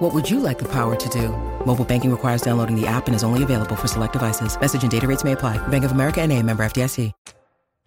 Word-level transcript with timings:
What 0.00 0.14
would 0.14 0.28
you 0.30 0.40
like 0.40 0.58
the 0.58 0.68
power 0.68 0.96
to 0.96 1.08
do? 1.10 1.28
Mobile 1.66 1.84
banking 1.84 2.10
requires 2.10 2.40
downloading 2.42 2.74
the 2.74 2.86
app 2.88 3.06
and 3.06 3.14
is 3.14 3.22
only 3.22 3.42
available 3.42 3.76
for 3.76 3.86
select 3.86 4.14
devices. 4.14 4.58
Message 4.60 4.82
and 4.82 4.90
data 4.90 5.06
rates 5.06 5.22
may 5.24 5.32
apply. 5.32 5.58
Bank 5.68 5.84
of 5.84 5.92
America 5.92 6.20
and 6.22 6.32
a 6.32 6.42
member 6.42 6.64
FDIC. 6.64 7.12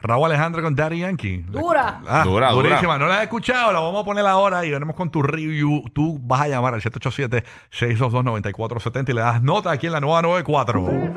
Raúl 0.05 0.26
Alejandro 0.26 0.62
con 0.62 0.76
Daddy 0.76 0.99
Yankee. 0.99 1.45
Dura. 1.49 2.02
Ah, 2.05 2.23
Dura, 2.26 2.52
dura. 2.52 2.70
durísima. 2.70 2.98
No 2.99 3.07
la 3.07 3.21
he 3.21 3.23
escuchado, 3.23 3.71
la 3.71 3.80
vamos 3.80 4.02
a 4.02 4.05
poner 4.05 4.26
ahora 4.27 4.66
y 4.66 4.70
venimos 4.71 4.95
con 4.98 5.09
tu 5.09 5.23
review. 5.23 5.81
Tú 5.94 6.20
vas 6.21 6.41
a 6.41 6.49
llamar 6.49 6.73
al 6.73 6.81
787-622-9470 6.81 9.09
y 9.09 9.13
le 9.13 9.21
das 9.21 9.41
nota 9.41 9.71
aquí 9.71 9.88
en 9.88 9.93
la 9.93 10.02
nueva 10.02 10.21
94. 10.21 10.84
¿Quieres 10.85 11.13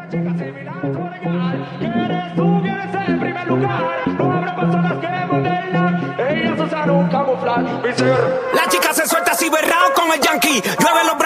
tú, 2.37 2.61
quieres 2.63 3.09
en 3.09 3.19
primer 3.21 3.47
lugar? 3.49 3.85
No 4.07 4.33
habrá 4.33 4.55
personas 4.57 4.93
que. 5.01 5.17
Ellas 6.19 6.59
usan 6.61 6.91
un 6.91 7.09
camuflaje. 7.09 7.89
Mi 7.89 7.93
ser. 7.93 8.41
La 8.55 8.66
yankee. 10.21 10.63
Llueve 10.81 11.05
los 11.05 11.19
brasiles 11.19 11.26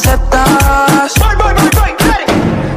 aceptas. 0.00 1.12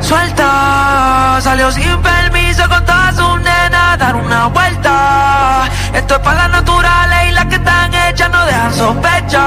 Suelta, 0.02 1.40
salió 1.42 1.72
sin 1.72 2.02
permiso 2.02 2.68
con 2.68 2.86
todas 2.86 3.16
sus 3.16 3.40
nenas, 3.42 3.98
dar 3.98 4.16
una 4.16 4.48
vuelta. 4.48 5.70
Esto 5.94 6.16
es 6.16 6.20
para 6.22 6.48
las 6.48 6.52
naturales 6.62 7.30
y 7.30 7.32
las 7.32 7.46
que 7.46 7.56
están 7.56 7.94
hechas 7.94 8.30
no 8.30 8.46
dejan 8.46 8.74
sospechar. 8.74 9.42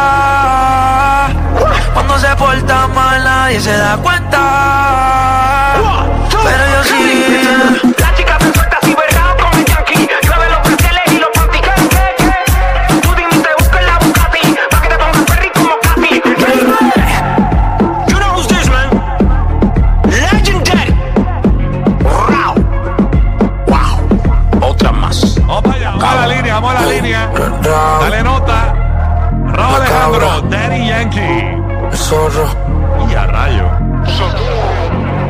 Cuando 1.93 2.19
se 2.19 2.35
porta 2.37 2.89
mal 2.89 3.23
nadie 3.23 3.61
se 3.61 3.77
da 3.77 3.97
cuenta. 3.99 5.75
Pero 6.31 6.65
yo 6.73 6.85
sí. 6.85 8.05
Yankee. 31.97 32.47
Y 33.11 33.15
a 33.15 33.27
rayo. 33.27 33.69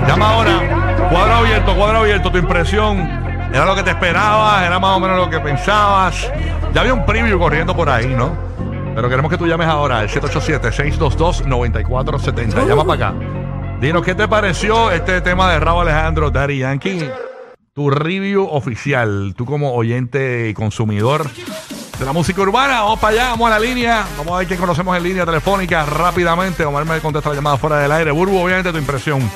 Llama 0.06 0.30
ahora. 0.30 1.08
Cuadro 1.10 1.34
abierto, 1.34 1.74
cuadro 1.76 1.98
abierto. 1.98 2.30
Tu 2.30 2.38
impresión. 2.38 2.98
¿Era 3.52 3.64
lo 3.64 3.74
que 3.74 3.82
te 3.82 3.90
esperabas? 3.90 4.66
¿Era 4.66 4.78
más 4.78 4.96
o 4.96 5.00
menos 5.00 5.16
lo 5.16 5.30
que 5.30 5.40
pensabas? 5.40 6.30
Ya 6.74 6.82
había 6.82 6.92
un 6.92 7.06
preview 7.06 7.38
corriendo 7.38 7.74
por 7.74 7.88
ahí, 7.88 8.08
¿no? 8.08 8.36
Pero 8.94 9.08
queremos 9.08 9.30
que 9.30 9.38
tú 9.38 9.46
llames 9.46 9.68
ahora 9.68 10.00
al 10.00 10.08
787-622-9470. 10.08 12.66
Llama 12.66 12.84
para 12.84 13.08
acá. 13.08 13.14
Dinos 13.80 14.04
qué 14.04 14.14
te 14.14 14.26
pareció 14.26 14.90
este 14.90 15.20
tema 15.20 15.52
de 15.52 15.60
Raúl 15.60 15.82
Alejandro, 15.82 16.30
Daddy 16.30 16.58
Yankee. 16.58 17.08
Tu 17.74 17.90
review 17.90 18.48
oficial. 18.50 19.34
Tú 19.36 19.44
como 19.44 19.74
oyente 19.74 20.48
y 20.48 20.54
consumidor 20.54 21.26
de 21.98 22.04
la 22.04 22.12
música 22.12 22.40
urbana. 22.42 22.82
Vamos 22.82 22.98
para 23.00 23.12
allá, 23.14 23.28
vamos 23.30 23.46
a 23.48 23.50
la 23.50 23.58
línea. 23.58 24.04
Vamos 24.18 24.34
a 24.34 24.38
ver 24.38 24.46
quién 24.46 24.58
conocemos 24.60 24.96
en 24.96 25.02
línea 25.02 25.24
telefónica 25.24 25.84
rápidamente. 25.86 26.64
Omar 26.64 26.84
me 26.84 27.00
contesta 27.00 27.30
la 27.30 27.36
llamada 27.36 27.56
fuera 27.56 27.78
del 27.78 27.92
aire. 27.92 28.10
Burbu, 28.10 28.36
obviamente 28.38 28.70
tu 28.72 28.78
impresión. 28.78 29.30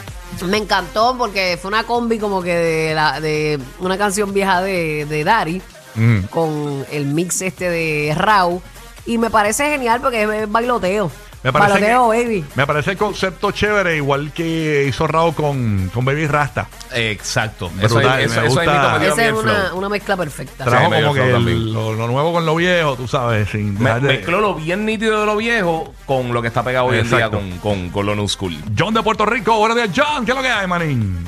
Me 0.47 0.56
encantó 0.59 1.16
porque 1.19 1.59
fue 1.60 1.69
una 1.69 1.84
combi 1.84 2.19
como 2.19 2.43
que 2.43 2.54
de, 2.54 2.94
la, 2.94 3.21
de 3.21 3.59
una 3.81 3.98
canción 3.98 4.32
vieja 4.32 4.60
de, 4.62 5.06
de 5.06 5.25
Dari 5.25 5.62
Mm. 5.97 6.21
con 6.30 6.86
el 6.92 7.07
mix 7.07 7.42
este 7.42 7.68
de 7.68 8.15
Rau. 8.16 8.63
Y 9.06 9.18
me 9.18 9.28
parece 9.28 9.71
genial 9.71 10.01
porque 10.01 10.22
es 10.42 10.51
bailoteo. 10.51 11.10
Me 11.42 11.53
parece, 11.54 11.72
bailoteo, 11.81 12.10
que- 12.10 12.22
baby. 12.25 12.45
me 12.54 12.66
parece 12.66 12.91
el 12.91 12.97
concepto 12.98 13.51
chévere, 13.51 13.97
igual 13.97 14.31
que 14.33 14.84
hizo 14.87 15.07
Raúl 15.07 15.34
con, 15.34 15.91
con 15.95 16.04
Baby 16.04 16.27
Rasta. 16.27 16.69
Exacto. 16.92 17.71
Brutal, 17.71 17.89
eso, 17.89 17.97
me 17.98 18.25
eso, 18.25 18.41
eso 18.42 18.47
gusta. 18.57 18.98
mí 18.98 19.07
Esa 19.07 19.25
es 19.27 19.33
una, 19.33 19.72
una 19.75 19.89
mezcla 19.89 20.16
perfecta. 20.19 20.65
Trajo 20.66 20.91
como 20.91 21.15
que 21.15 21.31
el- 21.31 21.72
lo, 21.72 21.95
lo 21.95 22.07
nuevo 22.09 22.33
con 22.34 22.45
lo 22.45 22.54
viejo, 22.57 22.95
tú 22.97 23.09
sabes, 23.09 23.48
sin 23.48 23.72
Me, 23.78 23.84
dejar 23.87 24.03
de- 24.03 24.09
mezcló 24.09 24.41
lo 24.42 24.54
bien 24.54 24.84
nítido 24.84 25.21
de 25.21 25.25
lo 25.27 25.37
viejo 25.39 25.95
con 26.04 26.31
lo 26.34 26.42
que 26.42 26.48
está 26.48 26.63
pegado 26.63 26.87
hoy 26.87 26.98
en 26.98 27.09
día 27.09 27.16
Exacto. 27.27 27.39
con, 27.39 27.59
con, 27.59 27.89
con 27.89 28.04
lo 28.07 28.15
new 28.15 28.28
school. 28.28 28.54
John 28.78 28.92
de 28.92 29.03
Puerto 29.03 29.25
Rico, 29.25 29.57
buenos 29.59 29.78
días, 29.78 29.89
John. 29.97 30.27
¿Qué 30.27 30.33
es 30.33 30.37
lo 30.37 30.42
que 30.42 30.51
hay, 30.51 30.66
manín? 30.66 31.25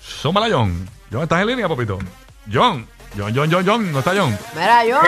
Súmala, 0.00 0.48
John. 0.50 0.88
John, 1.10 1.22
¿estás 1.22 1.40
en 1.40 1.46
línea, 1.46 1.68
papito? 1.68 1.98
John. 2.52 2.86
John, 3.16 3.32
John, 3.34 3.50
John, 3.50 3.64
John. 3.66 3.92
¿No 3.92 3.98
está 4.00 4.12
John? 4.16 4.36
Mira, 4.54 4.84
yo. 4.84 5.00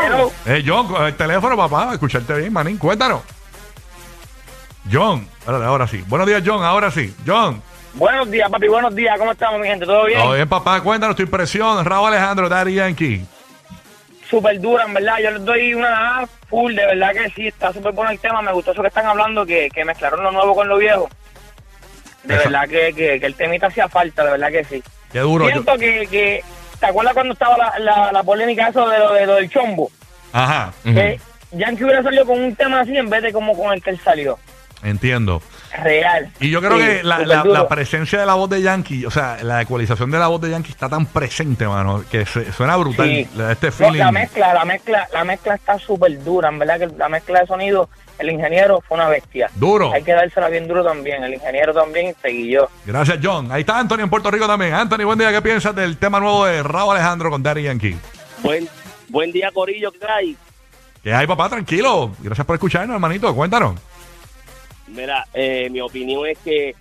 Eh, 0.47 0.63
John, 0.67 0.87
con 0.89 1.05
el 1.05 1.15
teléfono, 1.15 1.57
papá, 1.57 1.93
escucharte 1.95 2.35
bien, 2.35 2.53
manín. 2.53 2.77
Cuéntanos. 2.79 3.21
John. 4.93 5.29
Ahora, 5.47 5.67
ahora 5.67 5.87
sí. 5.87 6.03
Buenos 6.07 6.27
días, 6.27 6.43
John. 6.45 6.63
Ahora 6.65 6.91
sí. 6.91 7.15
John. 7.27 7.63
Buenos 7.95 8.31
días, 8.31 8.51
papi, 8.51 8.67
buenos 8.69 8.95
días. 8.95 9.17
¿Cómo 9.19 9.33
estamos, 9.33 9.61
mi 9.61 9.69
gente? 9.69 9.87
¿Todo 9.87 10.05
bien? 10.07 10.21
Todo 10.21 10.35
bien, 10.35 10.49
papá. 10.49 10.81
Cuéntanos 10.81 11.15
tu 11.17 11.23
impresión. 11.23 11.85
Raúl 11.85 12.09
Alejandro, 12.09 12.49
Daddy 12.49 12.75
Yankee. 12.75 13.25
Súper 14.29 14.61
dura, 14.61 14.85
en 14.85 14.95
verdad. 14.95 15.19
Yo 15.23 15.31
les 15.31 15.45
doy 15.45 15.75
una 15.75 16.19
A 16.23 16.27
full, 16.49 16.75
de 16.75 16.85
verdad 16.87 17.13
que 17.13 17.31
sí. 17.31 17.47
Está 17.49 17.73
súper 17.73 17.93
bueno 17.93 18.11
el 18.11 18.19
tema. 18.19 18.43
Me 18.43 18.53
gustó 18.53 18.73
eso 18.73 18.83
que 18.83 18.89
están 18.89 19.07
hablando, 19.07 19.47
que, 19.47 19.69
que 19.73 19.85
mezclaron 19.85 20.23
lo 20.25 20.33
nuevo 20.33 20.55
con 20.55 20.67
lo 20.69 20.77
viejo. 20.79 21.09
De 22.25 22.37
verdad 22.37 22.63
que, 22.69 22.93
que, 22.95 23.21
que 23.21 23.27
el 23.27 23.35
temita 23.35 23.67
hacía 23.69 23.89
falta, 23.89 24.25
de 24.25 24.31
verdad 24.33 24.49
que 24.51 24.65
sí. 24.65 24.83
Qué 25.13 25.21
duro. 25.21 25.45
yo- 25.45 25.53
Siento 25.53 25.77
que, 25.79 26.07
que... 26.09 26.45
¿Te 26.81 26.87
acuerdas 26.87 27.15
cuando 27.15 27.35
estaba 27.35 27.57
la, 27.57 27.79
la, 27.79 28.13
la 28.13 28.23
polémica 28.25 28.69
eso 28.69 28.89
de 28.89 28.99
lo, 28.99 29.13
de 29.13 29.27
lo 29.27 29.35
del 29.37 29.49
chombo? 29.51 29.91
Ajá, 30.33 30.73
Que 30.83 31.21
Yankee 31.53 31.85
hubiera 31.85 32.03
salido 32.03 32.27
con 32.27 32.43
un 32.43 32.57
tema 32.57 32.81
así 32.81 32.97
en 32.97 33.09
vez 33.09 33.23
de 33.23 33.33
como 33.33 33.57
con 33.57 33.73
el 33.73 33.81
que 33.83 33.91
él 33.91 34.01
salió. 34.03 34.39
Entiendo. 34.85 35.43
Real. 35.83 36.31
Y 36.39 36.51
yo 36.51 36.61
creo 36.61 36.79
Sí, 36.79 36.85
que 36.85 37.03
la, 37.03 37.19
la- 37.45 37.69
presencia 37.69 38.21
de 38.21 38.27
la 38.27 38.35
voz 38.35 38.49
de 38.51 38.63
Yankee, 38.63 39.05
o 39.07 39.11
sea, 39.11 39.39
la 39.43 39.61
ecualización 39.63 40.11
de 40.11 40.19
la 40.19 40.29
voz 40.29 40.41
de 40.41 40.51
Yankee 40.51 40.71
está 40.71 40.89
tan 40.89 41.07
presente, 41.07 41.67
mano, 41.67 42.05
que 42.11 42.25
se- 42.27 42.53
suena 42.53 42.77
brutal. 42.77 43.09
Sí. 43.09 43.29
La- 43.37 43.53
Este 43.53 43.67
No, 43.69 43.73
feeling. 43.73 43.99
la 43.99 44.13
mezcla, 44.13 44.55
la 44.55 44.65
mezcla, 44.65 45.09
la 45.13 45.25
mezcla 45.25 45.55
está 45.55 45.79
súper 45.79 46.23
dura, 46.23 46.49
en 46.49 46.59
verdad 46.61 46.79
que 46.79 46.87
la 46.97 47.09
mezcla 47.09 47.41
de 47.41 47.47
sonido, 47.47 47.89
el 48.19 48.31
ingeniero 48.31 48.81
fue 48.87 48.97
una 48.97 49.09
bestia. 49.09 49.51
Duro. 49.57 49.93
Hay 49.93 50.03
que 50.05 50.13
dársela 50.13 50.49
bien 50.49 50.69
duro 50.69 50.85
también, 50.85 51.25
el 51.25 51.35
ingeniero 51.35 51.73
también 51.75 52.15
seguí 52.23 52.51
yo. 52.53 52.69
Gracias, 52.87 53.19
John. 53.23 53.51
Ahí 53.51 53.61
está 53.63 53.79
Anthony 53.79 54.01
en 54.01 54.11
Puerto 54.11 54.31
Rico 54.31 54.47
también. 54.47 54.75
Anthony, 54.75 55.05
buen 55.05 55.19
día. 55.19 55.33
¿Qué 55.33 55.43
piensas 55.43 55.75
del 55.75 55.97
tema 55.97 56.21
nuevo 56.21 56.45
de 56.47 56.63
Raúl 56.63 56.95
Alejandro 56.95 57.31
con 57.31 57.43
Daddy 57.43 57.65
Yankee? 57.65 57.97
Buen, 58.43 58.69
buen 59.09 59.33
día, 59.33 59.51
Corillo, 59.53 59.91
¿qué 59.91 60.07
hay? 60.09 60.37
¿Qué 61.03 61.13
hay, 61.13 61.27
papá? 61.27 61.49
Tranquilo. 61.49 62.13
Gracias 62.21 62.47
por 62.47 62.55
escucharnos, 62.55 62.95
hermanito. 62.95 63.35
Cuéntanos. 63.35 63.75
Mira, 64.94 65.26
eh, 65.35 65.69
mi 65.70 65.81
opinión 65.81 66.26
es 66.26 66.38
que 66.38 66.75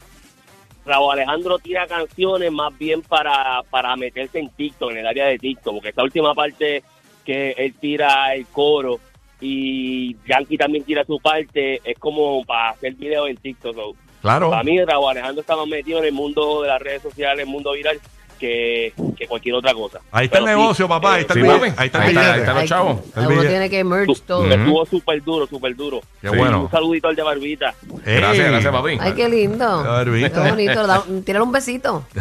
Raúl 0.85 1.13
Alejandro 1.13 1.59
tira 1.59 1.87
canciones 1.87 2.51
más 2.51 2.77
bien 2.77 3.01
para, 3.01 3.63
para 3.69 3.95
meterse 3.95 4.39
en 4.39 4.49
TikTok, 4.49 4.91
en 4.91 4.97
el 4.97 5.07
área 5.07 5.27
de 5.27 5.39
TikTok, 5.39 5.73
porque 5.75 5.89
esta 5.89 6.03
última 6.03 6.33
parte 6.33 6.83
que 7.25 7.51
él 7.51 7.73
tira 7.79 8.33
el 8.35 8.45
coro 8.47 8.99
y 9.39 10.15
Yankee 10.27 10.57
también 10.57 10.83
tira 10.83 11.03
su 11.05 11.19
parte, 11.19 11.81
es 11.83 11.97
como 11.97 12.43
para 12.45 12.69
hacer 12.69 12.93
videos 12.95 13.29
en 13.29 13.37
TikTok. 13.37 13.95
Claro. 14.21 14.49
Para 14.49 14.63
mí, 14.63 14.81
Raúl 14.83 15.11
Alejandro 15.11 15.41
está 15.41 15.55
más 15.55 15.67
metido 15.67 15.99
en 15.99 16.05
el 16.05 16.13
mundo 16.13 16.61
de 16.61 16.69
las 16.69 16.81
redes 16.81 17.01
sociales, 17.01 17.45
el 17.45 17.51
mundo 17.51 17.73
viral, 17.73 17.99
que, 18.43 18.93
que 19.17 19.25
cualquier 19.25 19.55
otra 19.55 19.73
cosa. 19.73 19.99
Ahí 20.11 20.25
está 20.25 20.39
el 20.39 20.43
Pero 20.43 20.57
sí, 20.57 20.61
negocio, 20.61 20.87
papá. 20.89 21.13
Ahí 21.13 21.21
está 21.21 21.33
el 21.33 21.39
sí, 21.39 21.47
billete. 21.47 21.73
Ahí 21.77 21.85
está 21.85 22.05
el 22.05 22.07
billete. 22.09 22.31
ahí 22.31 22.39
está 22.41 22.53
los 22.53 22.65
chavos. 22.65 22.99
El 23.15 23.27
Uno 23.27 23.41
tiene 23.41 23.69
que 23.69 23.83
merge 23.85 24.13
todo. 24.27 24.51
Estuvo 24.51 24.85
súper 24.85 25.23
duro, 25.23 25.47
súper 25.47 25.75
duro. 25.77 26.01
Qué 26.21 26.29
Sí, 26.29 26.35
bueno. 26.35 26.63
Un 26.63 26.71
saludito 26.71 27.07
al 27.07 27.15
de 27.15 27.23
Barbita. 27.23 27.73
Ey. 28.05 28.15
Gracias, 28.17 28.47
gracias, 28.51 28.73
papi. 28.73 28.97
Ay, 28.99 29.13
qué 29.13 29.29
lindo. 29.29 29.83
Barbita. 29.83 30.43
Qué 30.43 30.49
bonito. 30.49 31.03
Tírale 31.25 31.43
un 31.45 31.51
besito. 31.53 32.05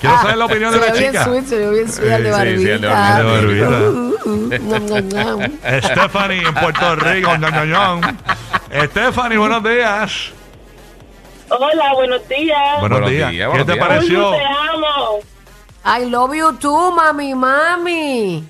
Quiero 0.00 0.16
saber 0.16 0.36
la 0.36 0.44
opinión 0.46 0.72
Se 0.72 0.80
de 0.80 0.86
la 0.86 0.92
ve 0.92 0.98
bien 0.98 1.12
chica. 1.12 1.24
sweet, 1.24 1.44
se 1.46 1.70
bien 1.70 1.92
sweet 1.92 2.12
el 2.12 2.24
de 2.24 2.30
barbita. 2.32 2.58
sí, 2.58 2.68
el 2.68 2.80
de 2.80 2.88
barbita. 2.88 3.66
El. 3.68 3.84
Uh, 3.84 4.18
uh, 4.24 5.36
uh. 5.36 5.82
Stephanie 5.82 6.42
en 6.42 6.54
Puerto 6.54 6.96
Rico. 6.96 7.30
Stephanie, 8.90 9.38
buenos 9.38 9.62
días. 9.62 10.32
Hola, 11.48 11.94
buenos 11.94 12.28
días. 12.28 12.58
Buenos, 12.80 12.90
Buenos 13.00 13.10
días. 13.10 13.30
días, 13.30 13.42
¿Qué 13.42 13.48
buenos 13.48 13.66
te 13.66 13.72
días. 13.74 13.86
pareció? 13.86 14.30
Te 14.32 14.44
amo. 14.44 15.18
I 15.84 16.04
love 16.10 16.34
you 16.34 16.52
too, 16.58 16.90
mami, 16.92 17.34
mami. 17.34 18.44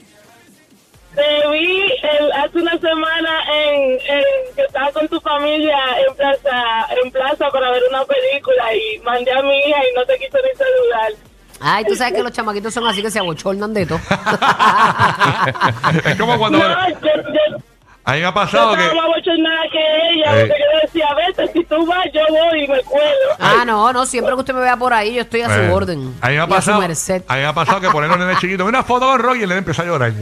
Te 1.14 1.48
vi 1.50 1.82
el- 2.02 2.32
hace 2.32 2.58
una 2.58 2.78
semana 2.78 3.40
en, 3.52 3.92
en- 3.92 4.54
que 4.54 4.62
estaba 4.62 4.90
con 4.92 5.08
tu 5.08 5.20
familia 5.20 5.76
en 6.06 6.14
plaza, 6.14 6.86
en 7.02 7.10
plaza 7.10 7.48
para 7.50 7.70
ver 7.70 7.82
una 7.90 8.04
película 8.04 8.74
y 8.74 8.98
mandé 9.00 9.32
a 9.32 9.42
mi 9.42 9.58
hija 9.58 9.78
y 9.78 9.94
no 9.94 10.04
te 10.06 10.16
quiso 10.18 10.38
ni 10.38 10.56
saludar. 10.58 11.12
Ay, 11.60 11.84
tú 11.86 11.94
sabes 11.96 12.12
que 12.14 12.22
los 12.22 12.32
chamaquitos 12.32 12.72
son 12.74 12.86
así 12.86 13.00
que 13.02 13.10
se 13.10 13.18
abochornan 13.18 13.72
de 13.72 13.86
todo. 13.86 13.98
Es 16.04 16.16
como 16.16 16.38
cuando. 16.38 16.58
No, 16.58 16.88
yo, 16.88 16.96
yo, 17.00 17.58
A 18.08 18.12
mí 18.12 18.20
me 18.20 18.24
ha 18.26 18.28
yo 18.28 18.34
pasado 18.34 18.72
estaba 18.74 18.88
que. 18.90 18.96
más 18.96 19.06
bochornada 19.06 19.62
que 19.72 19.78
ella, 20.14 20.38
Eh. 20.40 20.46
porque 20.46 20.62
yo 20.62 20.80
decía, 20.86 21.06
vete, 21.16 21.52
si 21.52 21.64
tú 21.64 21.84
vas, 21.86 22.04
yo 22.14 22.20
voy 22.30 22.62
y 22.64 22.68
me 22.68 22.80
cuelo. 22.82 23.06
Ah, 23.40 23.64
no, 23.66 23.92
no, 23.92 24.06
siempre 24.06 24.32
que 24.34 24.40
usted 24.40 24.54
me 24.54 24.60
vea 24.60 24.76
por 24.76 24.94
ahí, 24.94 25.14
yo 25.14 25.22
estoy 25.22 25.42
a 25.42 25.46
Eh, 25.46 25.68
su 25.68 25.74
orden. 25.74 26.14
A 26.20 26.28
mí 26.28 26.34
me 26.34 26.40
ha 26.40 26.44
a 26.44 26.46
pasado. 26.46 26.76
su 26.76 26.82
merced. 26.86 27.22
A 27.26 27.34
mí 27.34 27.40
me 27.40 27.46
ha 27.46 27.52
pasado 27.52 27.80
que 27.80 27.90
poner 27.90 28.08
a 28.10 28.14
un 28.14 28.20
nene 28.20 28.36
chiquito 28.38 28.64
una 28.64 28.84
foto 28.84 29.06
con 29.06 29.18
Rocky 29.18 29.40
y 29.40 29.42
el 29.42 29.48
nene 29.48 29.58
empieza 29.58 29.82
a 29.82 29.86
llorar. 29.86 30.12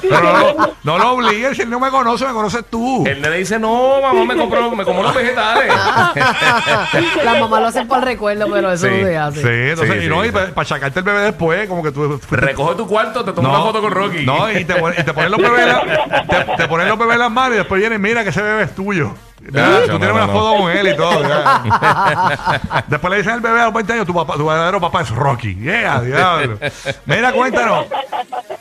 Pero 0.00 0.32
no, 0.32 0.74
no 0.82 0.98
lo 0.98 1.12
obligues, 1.12 1.56
si 1.56 1.62
él 1.62 1.70
no 1.70 1.78
me 1.80 1.90
conoce, 1.90 2.26
me 2.26 2.32
conoces 2.32 2.64
tú. 2.70 3.06
El 3.06 3.20
nene 3.22 3.36
dice, 3.36 3.58
no, 3.58 4.00
mamá, 4.02 4.24
me 4.24 4.36
compró, 4.36 4.70
me 4.72 4.84
como 4.84 5.02
los 5.02 5.14
vegetales. 5.14 5.72
Las 7.24 7.40
mamás 7.40 7.60
lo 7.60 7.68
hacen 7.68 7.86
por 7.88 8.02
recuerdo, 8.04 8.46
pero 8.50 8.72
eso 8.72 8.86
Sí, 8.86 8.92
no 9.00 9.06
se 9.06 9.16
hace. 9.16 9.40
Sí, 9.40 9.48
entonces, 9.70 9.98
Sí, 10.00 10.06
y 10.06 10.08
no, 10.08 10.22
sí, 10.22 10.28
y 10.28 10.32
para 10.32 10.50
achacarte 10.56 10.98
el 10.98 11.04
bebé 11.04 11.20
después, 11.20 11.68
como 11.68 11.82
que 11.82 11.92
tú. 11.92 12.20
Recoge 12.30 12.74
tu 12.74 12.86
cuarto, 12.86 13.24
te 13.24 13.32
tomo 13.32 13.48
una 13.50 13.60
foto 13.60 13.80
con 13.80 13.92
Rocky. 13.92 14.24
No, 14.26 14.50
y 14.50 14.64
te, 14.64 14.74
y 14.98 15.02
te 15.04 15.12
ponen 15.12 15.30
los 15.30 15.40
bebés, 15.40 15.66
en 15.66 16.23
te, 16.28 16.44
te 16.56 16.68
ponen 16.68 16.88
los 16.88 16.98
bebés 16.98 17.14
en 17.14 17.20
las 17.20 17.30
manos 17.30 17.54
y 17.54 17.58
después 17.58 17.80
vienen, 17.80 18.00
mira 18.00 18.22
que 18.22 18.30
ese 18.30 18.42
bebé 18.42 18.64
es 18.64 18.74
tuyo. 18.74 19.14
Ya, 19.50 19.82
tú 19.84 19.92
no, 19.92 19.98
tienes 19.98 20.08
no, 20.08 20.14
una 20.14 20.26
no. 20.26 20.32
foto 20.32 20.56
con 20.56 20.70
él 20.70 20.88
y 20.88 20.96
todo. 20.96 21.22
ya. 21.22 22.84
después 22.88 23.10
le 23.10 23.16
dicen 23.18 23.32
al 23.34 23.40
bebé 23.40 23.60
a 23.60 23.64
los 23.66 23.74
20 23.74 23.92
años, 23.92 24.06
tu, 24.06 24.14
papá, 24.14 24.34
tu 24.34 24.46
verdadero 24.46 24.80
papá 24.80 25.02
es 25.02 25.10
Rocky. 25.10 25.54
Yeah, 25.56 26.00
diablo. 26.00 26.58
Mira, 27.04 27.32
cuéntanos. 27.32 27.86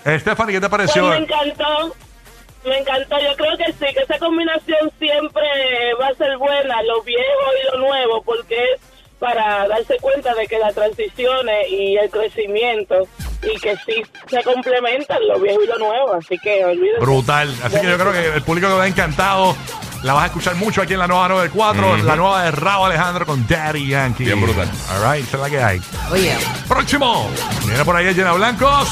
Stephanie, 0.06 0.54
¿qué 0.54 0.60
te 0.62 0.70
Pues 0.70 0.70
pareció? 0.70 1.08
me 1.10 1.18
encantó. 1.18 1.96
Me 2.66 2.78
encantó, 2.80 3.20
yo 3.20 3.36
creo 3.36 3.58
que 3.58 3.66
sí, 3.74 3.94
que 3.94 4.00
esa 4.04 4.18
combinación 4.20 4.90
siempre 5.00 5.44
va 6.02 6.08
a 6.08 6.14
ser 6.16 6.38
buena, 6.38 6.82
lo 6.84 7.02
viejo 7.04 7.22
y 7.62 7.72
lo 7.78 7.88
nuevo, 7.88 8.22
porque 8.24 8.56
es 8.56 8.82
para 9.24 9.66
darse 9.70 9.96
cuenta 10.02 10.34
de 10.36 10.46
que 10.48 10.60
las 10.60 10.76
transiciones 10.76 11.70
y 11.70 11.96
el 11.96 12.10
crecimiento 12.10 13.08
y 13.42 13.58
que 13.58 13.74
sí 13.86 14.04
se 14.28 14.44
complementan 14.44 15.26
lo 15.26 15.40
viejo 15.40 15.64
y 15.64 15.68
lo 15.68 15.78
nuevo, 15.78 16.16
así 16.16 16.38
que 16.40 16.66
olvídense. 16.66 17.00
Brutal. 17.00 17.56
Así 17.64 17.80
que 17.80 17.88
yo 17.88 17.98
creo 17.98 18.12
que 18.12 18.36
el 18.36 18.42
público 18.42 18.68
que 18.68 18.74
va 18.74 18.86
encantado. 18.86 19.56
La 20.04 20.12
vas 20.12 20.24
a 20.24 20.26
escuchar 20.26 20.56
mucho 20.56 20.82
aquí 20.82 20.92
en 20.92 21.00
la 21.00 21.08
nueva 21.08 21.30
94, 21.30 21.96
la 22.00 22.18
nueva 22.18 22.44
de 22.44 22.52
Raúl 22.52 22.88
Alejandro 22.88 23.26
con 23.26 23.48
Daddy 23.48 23.88
Yankee. 23.88 24.26
Bien 24.26 24.42
brutal. 24.42 24.70
All 24.92 25.14
right, 25.14 25.26
esa 25.26 25.38
es 25.38 25.44
la 25.44 25.50
que 25.50 25.64
hay. 25.64 25.82
Oye. 26.12 26.36
Próximo. 26.68 27.32
Viene 27.66 27.86
por 27.86 27.96
ahí 27.96 28.08
el 28.08 28.14
Llena 28.14 28.34
Blancos. 28.34 28.90